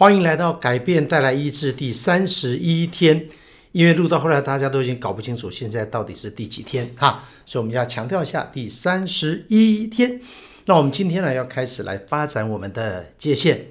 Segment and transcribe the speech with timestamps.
[0.00, 3.28] 欢迎来到改变带来医治第三十一天。
[3.72, 10.18] 因为录到后来，大家都已经搞不清楚现在到底是第几天哈，所以我们要强调一下第三十一天。
[10.64, 13.66] 那我们今天呢，要开始来发展我们的界限。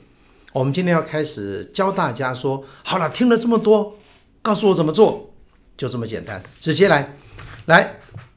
[0.54, 3.98] 我们今天要开始教大家说，好了，听了这么多，
[4.44, 5.34] 告诉我怎么做，
[5.76, 7.18] 就这么简单，直接来，
[7.66, 7.96] 来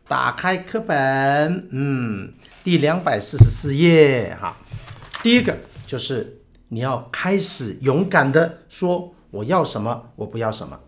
[0.08, 2.32] 打开课本，嗯，
[2.64, 4.56] 第两百四十四页哈。
[5.22, 5.54] 第一个
[5.86, 6.38] 就是
[6.72, 10.80] 你要开始勇敢的说，我要什么，我不要什么。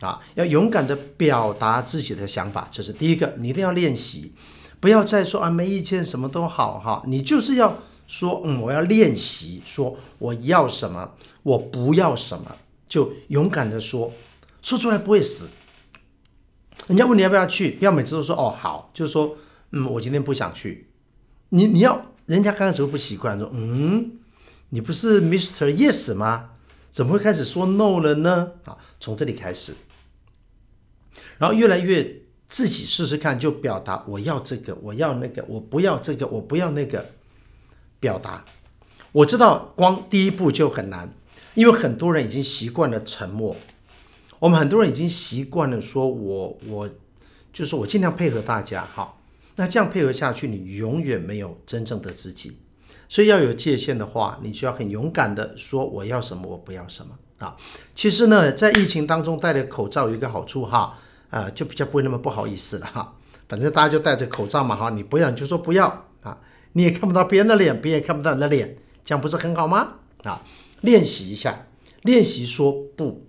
[0.00, 4.34] 啊，要勇敢地表达自己的想法，这是第一个，你一定要练习，
[4.78, 11.12] 不要再说啊没意见，什么都好哈，你就是要说，嗯，我要练习说我要什么，
[11.44, 12.56] 我不要什么，
[12.86, 14.12] 就勇敢地说，
[14.60, 15.52] 说出来不会死。
[16.88, 19.36] 人家问你要不要去，不要每次都说哦好，就是说
[19.70, 20.88] 嗯我今天不想去，
[21.48, 24.18] 你你要人家刚开始会不习惯说嗯，
[24.74, 25.70] 你不是 Mr.
[25.70, 26.52] Yes 吗？
[26.90, 28.52] 怎么会开始说 No 了呢？
[28.64, 29.74] 啊，从这里开始。
[31.36, 37.10] 然后越来越自己试试看，就表达我要这个，我要那个，我不要这个，我不要那个。
[38.00, 38.46] 表达，
[39.12, 41.14] 我知道光第一步就很难，
[41.54, 43.54] 因为很多人已经习惯了沉默。
[44.38, 46.90] 我们很多人已经习惯了说我我
[47.52, 49.20] 就是我尽量配合大家，好，
[49.56, 52.56] 那这样配合下去，你永远没有真正的自己。
[53.12, 57.54] 所以要有界限的话，你就要很勇敢的说我要什么，我不要什么啊。
[57.94, 60.96] 其实呢，在疫情当中戴了口罩有一个好处哈。
[61.28, 63.14] 啊，就比较不会那么不好意思了哈。
[63.48, 66.38] 反正大家就戴着口罩嘛哈，你不要你就说不要啊，
[66.72, 69.94] 你也看不到别人的脸，别人也看不到你的脸，这样不是很好吗？
[70.24, 70.42] 啊，
[70.80, 71.66] 练习一下，
[72.02, 73.26] 练习说不，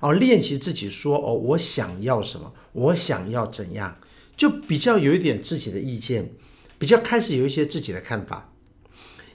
[0.00, 3.96] 哦，练习自己说哦，我想要什么，我想要怎样，
[4.36, 6.32] 就比较有一点自己的意见，
[6.78, 8.51] 比较开始有一些自己的看法。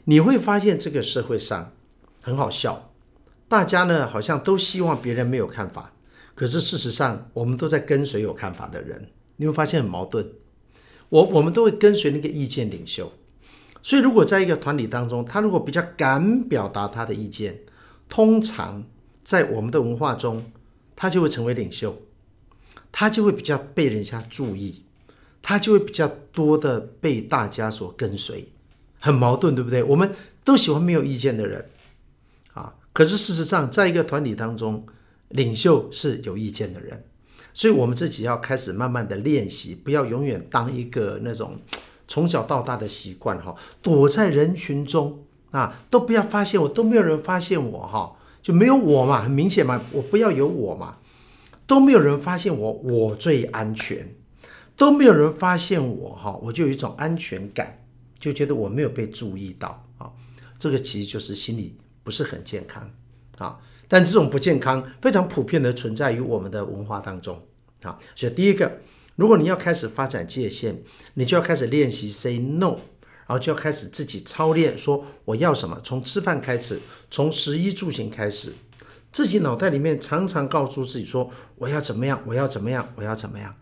[0.09, 1.73] 你会发现这个社会上
[2.21, 2.93] 很好笑，
[3.49, 5.91] 大家呢好像都希望别人没有看法。
[6.33, 10.25] 可是事实上，我们都在跟随有看法的人，你会发现很矛盾。
[11.09, 13.11] 我我们都会跟随那个意见领袖，
[13.81, 17.59] 所以如果在一个团体当中，他如果比较敢表达他的意见，
[18.07, 18.85] 通常
[19.25, 20.49] 在我们的文化中，
[20.95, 22.01] 他就会成为领袖，
[22.93, 24.83] 他就会比较被人家注意，
[25.41, 28.53] 他就会比较多的被大家所跟随。
[29.07, 29.81] 很矛盾，对不对？
[29.83, 30.11] 我们
[30.43, 31.69] 都喜欢没有意见的人
[32.53, 34.85] 啊，可是事实上，在一个团体当中，
[35.29, 37.05] 领袖是有意见的人，
[37.53, 41.57] 所以我们自己要开始慢慢的练习，不要永远当一个那种
[42.07, 50.97] 从小到大的习惯哈，躲在人群中啊，都不要发现我，都没有人发现我哈，就没有我嘛，很明显嘛，我不要有我嘛，
[51.65, 54.15] 都没有人发现我，我最安全，
[54.75, 57.79] 都没有人发现我哈，我就有一种安全感，
[58.19, 60.11] 就觉得我没有被注意到啊，
[60.57, 62.89] 这个其实就是心理不是很健康
[63.37, 63.59] 啊。
[63.87, 67.41] 但这种不健康非常普遍的存在于我们的文化当中
[67.83, 68.79] 啊，所以第一个，
[69.15, 70.83] 如果你要开始发展界限，
[71.13, 72.75] 你就要开始练习 say no，
[73.27, 76.79] 然后就要开始自己操练说我要什么，从吃饭开始，
[77.09, 78.53] 从食衣住行开始，
[79.11, 83.55] 自己脑袋里面常常告诉自己说我要怎么样，我要怎么样，我要怎么样。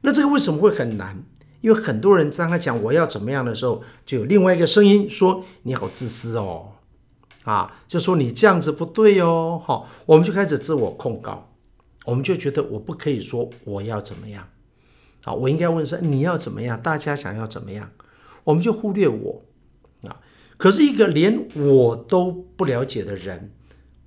[0.00, 1.22] 那这个为什么会很难？
[1.60, 6.72] 因为很多人当他讲我要怎么样的时候，就有另外一个声音说你好自私哦。
[7.44, 11.50] 啊，就说你这样子不对哦，好，我们就开始自我控告，
[12.04, 14.46] 我们就觉得我不可以说我要怎么样，
[15.24, 17.90] 啊，我应该问说你要怎么样，大家想要怎么样，
[18.44, 19.42] 我们就忽略我，
[20.02, 20.20] 啊，
[20.58, 23.50] 可是一个连我都不了解的人，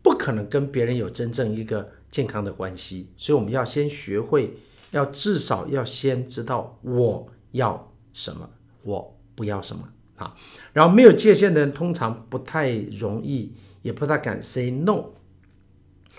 [0.04, 4.56] 不可能跟别人有真正一个健康的关系，所以我们要先学会，
[4.92, 8.48] 要至少要先知道我要什么，
[8.84, 9.90] 我不要什么。
[10.16, 10.36] 啊，
[10.74, 15.06] 然后没有界限的人通常不太容易，也不太敢 say no。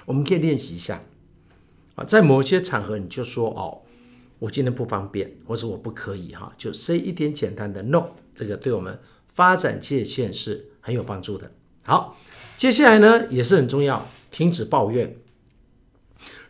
[0.04, 1.00] 我们可以练习一下
[1.94, 3.82] 啊，在某些场合你就说哦，
[4.40, 8.98] 我今天不方便，或者我不可以哈，就 say 一点简单的 no，这个对我们
[9.32, 11.52] 发展界限是很有帮助的。
[11.84, 12.16] 好，
[12.56, 15.16] 接下来呢也是很重要，停止抱怨。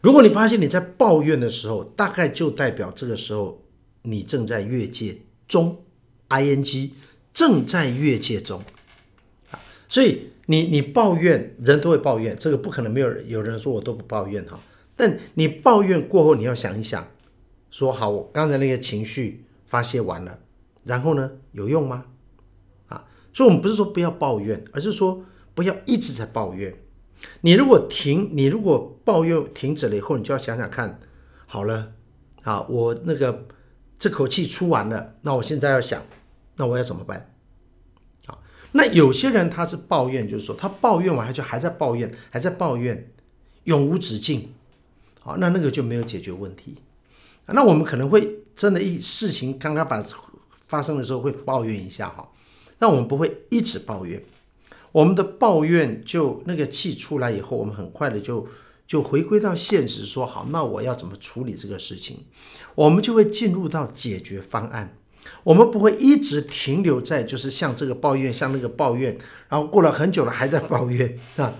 [0.00, 3.62] 如果你发现你在抱怨的时候，大概就代表这个时候
[4.04, 5.84] 你正在越界中
[6.28, 6.90] ，ing。
[7.34, 8.62] 正在越界中，
[9.50, 9.58] 啊，
[9.88, 14.60] 所以你你抱怨，人都会抱怨，这个不可能没有有人说我都不抱怨哈。
[14.94, 17.08] 但你抱怨过后，你要想一想，
[17.72, 20.38] 说好，我刚才那个情绪发泄完了，
[20.84, 22.06] 然后呢，有用吗？
[22.86, 25.24] 啊，所以我们不是说不要抱怨，而是说
[25.56, 26.72] 不要一直在抱怨。
[27.40, 31.00] 你如果停，你如果抱怨停止了以后，你就要想想看，
[31.46, 31.94] 好了，
[32.44, 33.48] 啊，我那个
[34.04, 36.04] 这口气出完了，那我现在要想。
[36.56, 37.34] 那我要怎么办？
[38.26, 38.42] 好，
[38.72, 43.10] 那有些人他是抱怨，就是说他抱怨完他就还在抱怨，还在抱怨，
[43.62, 44.52] 永无止境。
[45.20, 46.76] 好，那那个就没有解决问题。
[47.46, 50.04] 那我们可能会真的，一事情刚刚把
[50.66, 52.30] 发生的时候会抱怨一下哈，
[52.80, 54.22] 那我们不会一直抱怨。
[54.92, 58.46] 我们的抱怨就那个气出来以后，我们很快的就
[58.86, 62.25] 就回归到现实，说好，那我要怎么处理这个事情？
[62.75, 64.96] 我们就会进入到解决方案。
[65.42, 69.16] 我们不会一直停留在就是像这个抱怨，像那个抱怨，
[69.48, 71.54] 然后过了很久了还在抱怨啊，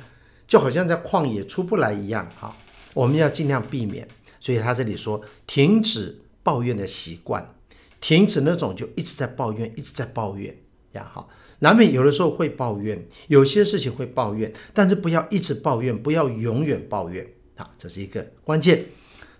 [0.47, 2.55] 就好像在旷野出不来一样哈。
[2.93, 4.07] 我们要尽量避免。
[4.39, 7.55] 所以他这里说，停止抱怨的习惯，
[8.03, 10.55] 停止那种就一直在抱怨，一直在抱怨，
[10.93, 11.27] 这样哈。
[11.61, 18.87] 难免有的时候会抱怨，有些事情会抱怨，但是不要一直抱怨，不要永远抱怨啊，这是一个关键。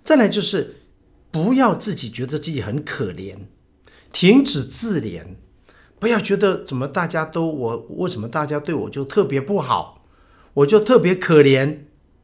[0.03, 0.83] 再来就是
[1.31, 3.37] 不要自己觉得自己很可怜，
[4.13, 5.37] 停止自怜，
[5.99, 10.07] 不要觉得怎么大家都我为什么大家对我就特别不好，
[10.55, 11.79] 我就特别可怜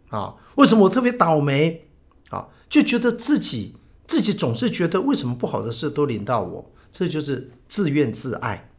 [0.09, 0.37] 啊？
[0.57, 1.89] 为什么我特别倒霉
[2.29, 2.49] 啊？
[2.69, 3.75] 就觉得自己
[4.07, 8.70] 自己总是觉得为什么不好的事都临到我，这就是自怨自艾、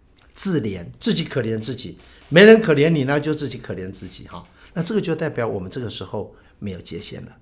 [0.42, 2.00] 自怜，自己可怜自己，
[2.30, 4.44] 没人可怜你，那就自己可怜自己哈。
[4.74, 7.38] 那这个就代表我们这个时候没有界限了。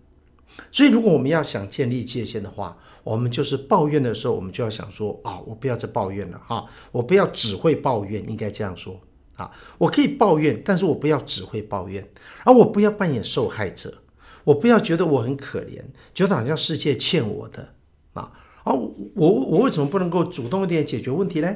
[0.69, 8.99] 所以，如果我们要想建立界限的话，我们就是抱怨的时候，我们就要想说啊，我不要再抱怨了哈，我不要只会抱怨，应该这样说
[9.37, 12.05] 啊，我可以抱怨，但是我不要只会抱怨，
[12.43, 13.99] 而我不要扮演受害者。
[14.43, 15.81] 我不要觉得我很可怜，
[16.13, 17.75] 觉得好像世界欠我的
[18.11, 18.33] 啊
[18.65, 18.73] 啊！
[18.73, 21.55] 我我为什么不能够主动一点解决问题呢？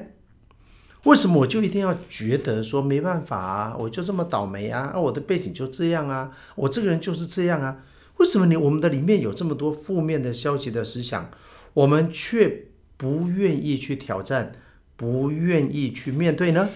[1.04, 3.76] 为什么我就一定要觉得说没办法啊？
[3.78, 4.92] 我就这么倒霉啊？
[4.94, 6.32] 啊，我的背景就这样啊？
[6.56, 7.84] 我这个人就是这样啊？
[8.18, 11.30] 为什么你我们的里面有这么多负面的消极的思想，
[11.74, 14.54] 我们却不愿意去挑战，
[14.96, 16.70] 不愿意去面对呢？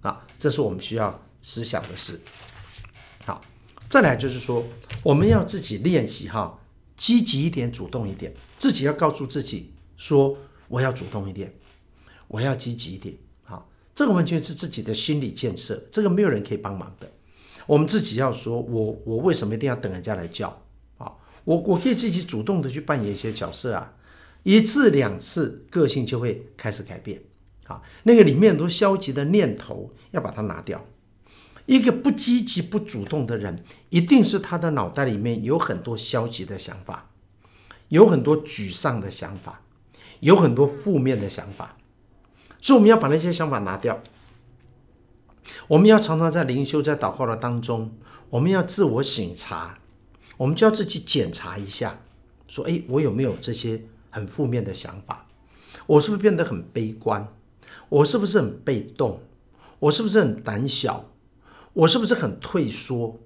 [0.00, 2.20] 啊，这是我们需要思想的事。
[3.24, 3.42] 好。
[3.86, 4.64] 再来就是说，
[5.04, 6.58] 我们要自己练习哈，
[6.96, 10.36] 积极一点，主动一点，自己要告诉自己说，
[10.66, 11.54] 我要主动一点，
[12.26, 13.14] 我要积极一点。
[13.94, 17.10] 这个完全是自己的心理建设，这个没有人可以帮忙的。
[17.66, 20.48] 我们自己要说，我我为什么一定要等人家来叫
[20.98, 21.12] 啊？
[21.44, 23.94] 我我可以自己主动的去扮演一些角色啊，
[24.42, 27.22] 一次两次，个性就会开始改变。
[27.66, 30.84] 啊，那个里面很多消极的念头要把它拿掉。
[31.64, 37.10] 一个不积极、不主动的人，一定是他的脑袋里面有很多消极的想法，
[37.88, 39.62] 有很多沮丧的想法，
[40.20, 41.78] 有很多负面的想法。
[42.64, 44.00] 所以我们要把那些想法拿掉。
[45.68, 47.92] 我们要常常在灵修、在祷告的当中，
[48.30, 49.78] 我们要自我省察，
[50.38, 52.00] 我们就要自己检查一下，
[52.46, 55.26] 说：哎，我有没有这些很负面的想法？
[55.84, 57.28] 我是不是变得很悲观？
[57.90, 59.20] 我是不是很被动？
[59.80, 61.10] 我是不是很胆小？
[61.74, 63.20] 我是不是很退缩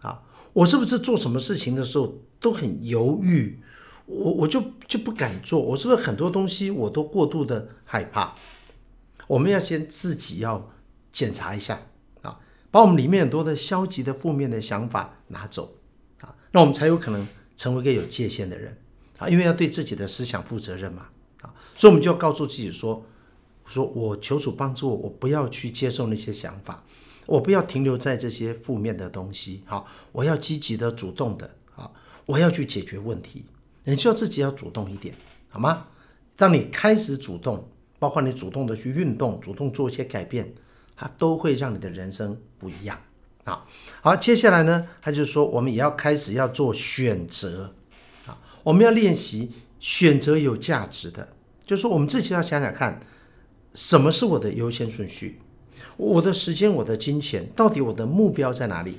[0.00, 0.22] 啊？
[0.52, 3.60] 我是不是做什么事情的时候都很犹豫？
[4.06, 5.60] 我我就就不敢做。
[5.60, 8.34] 我是不是很多东西我都过度的害怕？
[9.26, 10.70] 我们要先自己要
[11.10, 11.86] 检查一下
[12.22, 12.38] 啊，
[12.70, 15.76] 把我们里面很多的消极的负面的想法拿走
[16.20, 17.26] 啊，那我们才有可能
[17.56, 18.76] 成为一个有界限的人
[19.18, 21.08] 啊，因为要对自己的思想负责任嘛
[21.42, 23.04] 啊，所以我们就要告诉自己说：
[23.64, 26.84] 说我求主帮助我，我不要去接受那些想法。
[27.26, 31.90] 我不要停留在这些负面的东西，好，我要积极的、主动的，啊，
[32.26, 33.46] 我要去解决问题。
[33.84, 35.14] 你需要自己要主动一点，
[35.48, 35.86] 好吗？
[36.36, 37.66] 当你开始主动，
[38.04, 40.52] 包括你主动的去运动、主动做一些改变，
[40.94, 43.00] 它都会让你的人生不一样。
[43.46, 43.66] 好，
[44.02, 47.72] 好，接下来呢，他就说，我们也要开始要做选择，
[48.26, 51.30] 啊，我们要练习选择有价值的，
[51.64, 53.00] 就是说，我们自己要想想看，
[53.72, 55.40] 什么是我的优先顺序。
[55.96, 58.98] 我的时间，我的金钱，到底我的目标在哪里？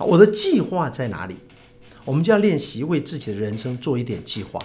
[0.00, 1.36] 我的计划在哪里？
[2.04, 4.60] 我们就要练习为自己的人生做一点计划，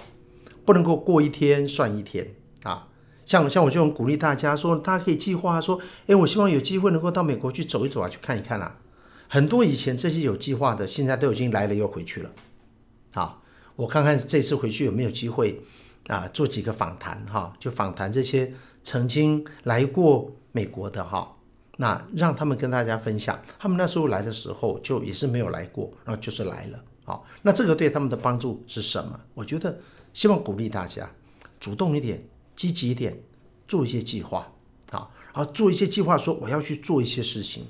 [0.66, 2.88] 不能够过一天算一天啊！
[3.32, 8.78] 像像我就很鼓励大家说，大家可以计划说，诶，我希望有机会能够到美国去走一走啊，去看一看啊。
[9.30, 12.30] 很多以前这些有计划的，现在都已经来了又回去了。
[13.14, 13.42] 好，
[13.78, 15.62] 我看看这次回去有没有机会
[16.08, 18.52] 啊，做几个访谈哈，就访谈这些
[18.84, 21.38] 曾经来过美国的哈。
[21.78, 26.84] 那让他们跟大家分享，他们那时候来的时候就也是没有来过，然后就是来了。
[27.06, 29.18] 好，那这个对他们的帮助是什么？
[29.34, 29.80] 我觉得
[30.14, 31.10] 希望鼓励大家
[31.62, 32.22] 主动一点，
[32.62, 33.18] 积极一点，
[33.68, 34.52] 做一些计划
[34.92, 37.66] 啊，然后做一些计划，说我要去做一些事情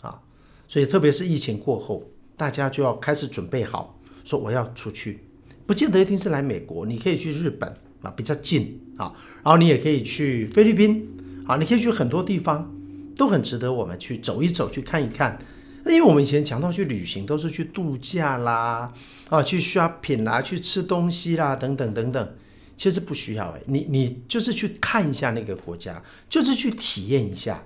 [0.00, 0.20] 啊。
[0.68, 5.24] 所以特别是疫情过后，大家就要开始准备好，说我要出去，
[5.66, 7.68] 不见得一定是来美国，你可以去日本
[8.02, 12.72] 啊，比较近啊，然后你也可以去菲律宾啊，你可以去很多地方。
[13.16, 15.36] 都很值得我们去走一走，去看一看。
[15.84, 18.92] 因为我们以前讲到去旅行，都是去度假啦，
[19.28, 22.34] 啊，去 shopping 啦，去吃东西啦，等等等等。
[22.78, 27.64] 其实不需要哎，你你就是去看一下那个国家，就是去体验一下，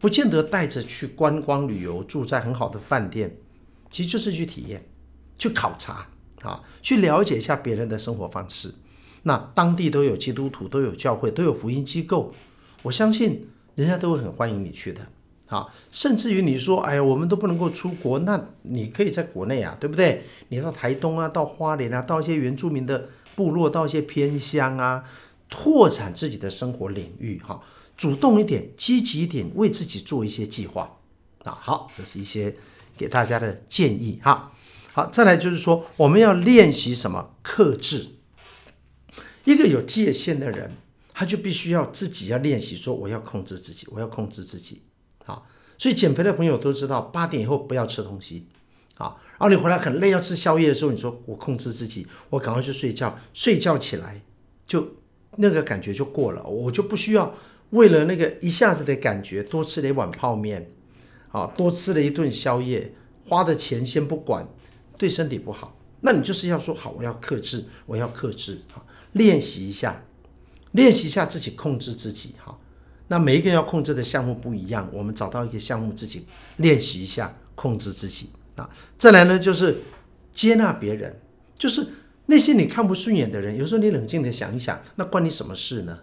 [0.00, 3.36] 不见得带着去观光旅游，住在很好的饭店，
[3.90, 4.82] 其实就是去体验，
[5.38, 6.06] 去考察
[6.40, 8.74] 啊，去了解一下别人的生活方式。
[9.24, 12.32] 那当地都有基督徒，都有教会，都有福音机构，
[12.82, 15.06] 我相信人家都会很欢迎你去的
[15.48, 15.68] 啊。
[15.90, 20.22] 甚至于你说，哎呀，我们都不能够出国，那你可以在国内啊，对不对？
[20.48, 23.06] 你到台东啊，到花莲啊，到一些原住民的。
[23.34, 25.04] 部落到一些偏乡啊，
[25.48, 27.62] 拓展自己的生活领域哈，
[27.96, 30.98] 主动一点，积极一点，为自己做一些计划
[31.44, 31.52] 啊。
[31.52, 32.54] 好，这是一些
[32.96, 34.52] 给大家的建议哈。
[34.92, 37.34] 好，再来就是说，我们要练习什么？
[37.42, 38.10] 克制。
[39.44, 40.72] 一个有界限的人，
[41.12, 44.82] 他就必须要自己要练习，说我要控制自己，我要控制自己。
[45.24, 48.46] 好，所以减肥的朋友都知道，八点以后不要吃东西。
[49.04, 54.22] 啊，然后你回来很累，要吃宵夜的时候，你说我控制自己，我赶快去睡觉，睡觉起来
[54.66, 54.88] 就
[55.36, 57.34] 那个感觉就过了，我就不需要
[57.70, 60.70] 为了那个一下子的感觉多吃了一碗泡面，
[61.30, 62.94] 啊，多吃了一顿宵夜，
[63.28, 64.48] 花的钱先不管，
[64.96, 65.76] 对身体不好。
[66.00, 68.82] 那你就是要说好，我要克制，我要克制，啊，
[69.12, 70.04] 练习一下，
[70.72, 72.58] 练习一下自己控制自己，哈。
[73.08, 78.30] 那每一个人要控制的项目不一样，我们找到一个项目自己练习一下，控制自己。
[78.56, 79.82] 啊，再来呢，就是
[80.32, 81.20] 接纳别人，
[81.56, 81.86] 就是
[82.26, 86.00] 那些你看不顺眼的人，有时候你冷静的想一想，那关你什么事呢？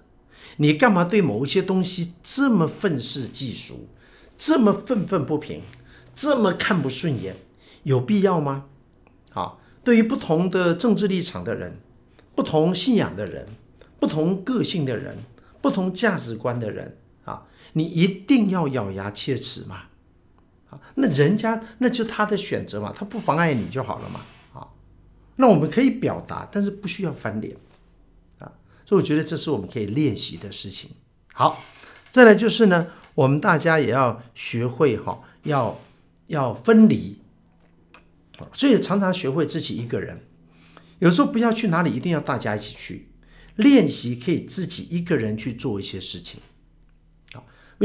[0.58, 3.88] 你干嘛对某一些东西这么愤世嫉俗，
[4.38, 5.62] 这么愤愤不平，
[6.14, 7.38] 这么看不顺眼，
[7.84, 8.66] 有必要吗？
[9.34, 9.54] 啊，
[9.84, 11.80] 对于不同的政治立场的人，
[12.36, 13.48] 不同信仰的人，
[13.98, 15.18] 不同个性的人，
[15.62, 19.84] 不同价值观的人，啊，你一定要咬牙切齿吗？
[20.96, 24.22] 那人家那就他的选择嘛，他不妨碍你就好了嘛，
[24.54, 24.68] 啊，
[25.36, 27.56] 那我们可以表达，但是不需要翻脸，
[28.40, 28.52] 啊，
[28.86, 30.92] 所以我觉得这是我们可以练习的事情。
[31.34, 31.64] 好，
[32.10, 35.80] 再来就是呢，我们大家也要学会哈，要
[36.28, 37.20] 要分离，
[38.54, 40.22] 所以常常学会自己一个人，
[41.00, 43.08] 有时候不要去哪里，一定要大家一起去。
[43.58, 46.40] 练习，可以自己一个人去做一些事情。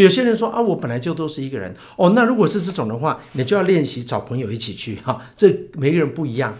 [0.02, 2.10] 有些人说啊，我本来就都是一个人哦。
[2.10, 5.20] 那如果是这种的话，你就要练习找朋友一起去哈。
[5.34, 6.56] 这每个人不一样，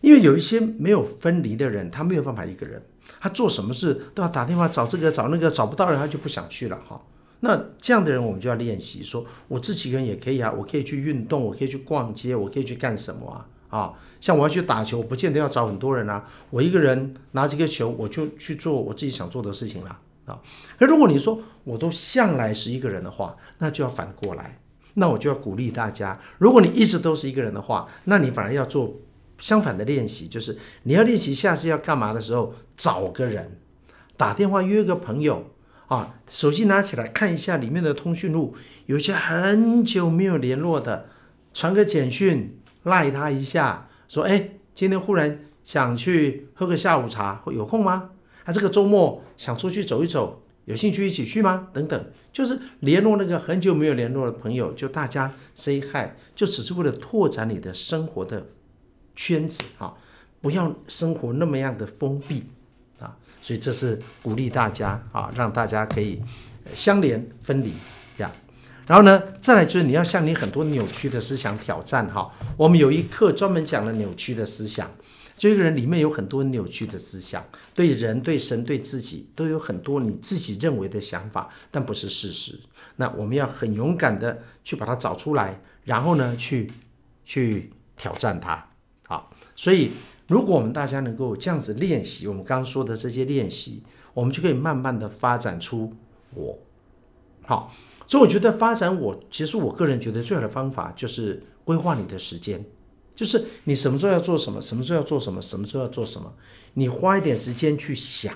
[0.00, 2.82] 因为有一些没有分离的人，他没有办法一个人，
[3.20, 7.00] 他做什么事都要打电话找这个找那个，找不到人他就不想去了哈。
[7.40, 13.46] 那这样的人我们就要练习说，我自己一个人也可以啊，我可以去运动，我可以去逛街，我可以去干什么啊？
[13.68, 19.98] 啊，像我要去打球，不见得要找很多人啊，我一个人拿这个球，我就去做我自己想做的事情了。
[20.26, 20.40] 啊，
[20.78, 24.58] 可如果你说我都向来是一个人的话，那就要反过来，
[24.94, 26.18] 那我就要鼓励大家。
[26.38, 29.00] 如果你一直都是一个人的话，那你反而要做
[29.38, 33.58] 相反的练习，就是你要练习下次要干嘛的时候，找个人
[34.16, 35.50] 打电话约个朋友
[35.88, 41.06] 啊，手机拿起来看一下里面的通讯录，有些很久没有联络的，
[41.52, 48.10] 传个简讯赖他一下，说哎，今天忽然想去喝个下午茶，有空吗？
[48.44, 51.68] 他、这个周末想出去走一走，有兴趣一起去吗？
[51.72, 58.46] 等等，就是联络那个很久没有联络的朋友，就大家 say hi，就只是为了拓展你的生活的
[59.14, 59.96] 圈子哈，
[60.40, 62.44] 不要生活那么样的封闭
[62.98, 63.16] 啊。
[63.40, 66.20] 所以这是鼓励大家啊，让大家可以
[66.74, 67.72] 相连分离
[68.16, 68.30] 这样。
[68.86, 72.30] 然后呢，再来就是你要向你很多扭曲的思想挑战哈。
[72.58, 74.90] 我们有一课专门讲了扭曲的思想。
[75.36, 82.58] 就一个人里面有很多扭曲的思想，对人、对神、对自己都有很多你自己认为的想法，但不是事实。
[82.96, 86.70] 那我们要很勇敢的去把它找出来，然后呢，去
[87.24, 88.70] 去挑战它。
[89.06, 89.90] 好，所以
[90.28, 93.82] 如果我们大家能够这样子练习，我们刚刚说的这些练习，
[94.14, 95.92] 我们就可以慢慢的发展出
[96.34, 96.58] 我。
[97.42, 97.74] 好，
[98.06, 102.64] 所以我觉得发展我，其实我个人觉得最好的方法就是规划你的时间。
[103.14, 106.34] 就是你什么时候要做什么，什么时候要做什么，什么时候要做什么，
[106.74, 108.34] 你花一点时间去想。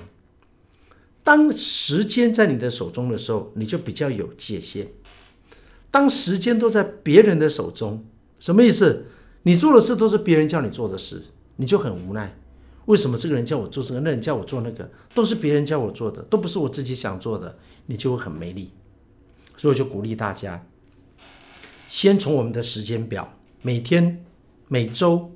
[1.25, 4.89] 当时间在你的手中的时候，你就比较有界限。
[5.91, 8.05] 当时间都在别人的手中，
[8.39, 9.07] 什么意思？
[9.43, 11.25] 你做的事都是别人叫你做的事，
[11.57, 12.39] 你就很无奈。
[12.87, 18.71] 为什么这个人叫我做这个，那人叫我做那个，都是别人叫我做的，都不是我自己想做的，你就会很没力。
[19.57, 20.65] 所以我就鼓励大家，
[21.89, 24.25] 先从我们的时间表，每天。
[24.69, 25.33] 每周，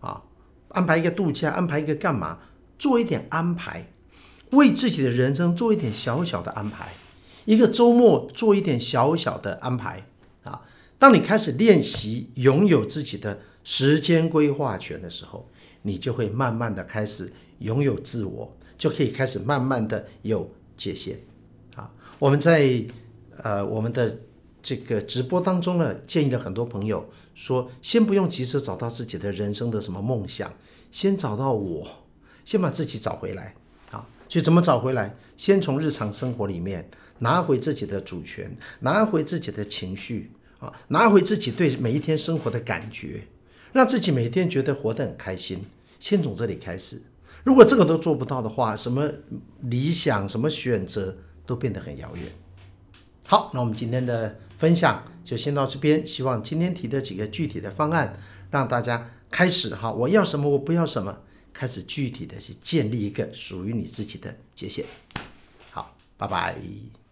[0.00, 0.22] 啊，
[0.68, 2.38] 安排一个度假，安排一个干嘛，
[2.78, 3.92] 做一点安排，
[4.50, 6.92] 为自己的人生做一点小小的安排。
[7.46, 10.06] 一个周末做一点小小的安排
[10.42, 10.62] 啊。
[10.98, 15.48] 当你开始练习拥有自己的时间规划权的时候，
[15.82, 21.20] 你就会慢慢的开始拥有自我，就可以开始慢慢的有界限
[21.76, 21.90] 啊。
[22.18, 22.84] 我们在
[23.36, 24.18] 呃我们的
[24.66, 30.52] 这个直播当中呢，建议了很多朋友说，先不用急着找到自己的人生的什么梦想，
[30.90, 31.86] 先找到我，
[32.44, 33.54] 先把自己找回来
[33.92, 34.04] 啊。
[34.26, 35.14] 就怎么找回来？
[35.36, 40.32] 先从日常生活里面拿回自己的主权，拿回自己的情绪。
[40.58, 43.22] 啊，拿回自己对每一天生活的感觉，
[43.72, 45.64] 让自己每天觉得活得很开心。
[46.00, 47.00] 先从这里开始。
[47.44, 49.08] 如果这个都做不到的话，什么
[49.60, 52.24] 理想、什么选择都变得很遥远。
[53.26, 56.06] 好，那我们今天的分享就先到这边。
[56.06, 58.18] 希望今天提的几个具体的方案，
[58.50, 61.18] 让大家开始哈，我要什么，我不要什么，
[61.52, 64.84] 开始具体的去建立一个属于你自己的界限。
[65.70, 67.05] 好，拜拜。